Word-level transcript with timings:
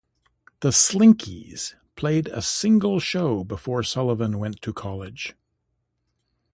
The 0.61 0.69
Slinkees 0.69 1.75
played 1.95 2.27
a 2.29 2.41
single 2.41 2.99
show 2.99 3.43
before 3.43 3.83
Sullivan 3.83 4.39
went 4.39 4.59
to 4.63 4.73
college. 4.73 5.35